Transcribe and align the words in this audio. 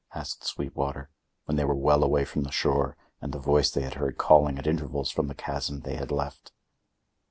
asked 0.15 0.43
Sweetwater, 0.43 1.11
when 1.45 1.57
they 1.57 1.63
were 1.63 1.75
well 1.75 2.03
away 2.03 2.25
from 2.25 2.41
the 2.41 2.49
shore 2.51 2.97
and 3.21 3.31
the 3.31 3.37
voice 3.37 3.69
they 3.69 3.83
had 3.83 3.93
heard 3.93 4.17
calling 4.17 4.57
at 4.57 4.65
intervals 4.65 5.11
from 5.11 5.27
the 5.27 5.35
chasm 5.35 5.81
they 5.81 5.93
had 5.95 6.09
left. 6.09 6.51